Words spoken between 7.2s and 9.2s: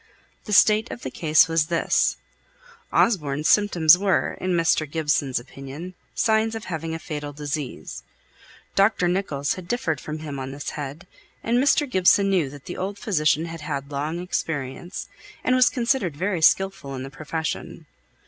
disease. Dr.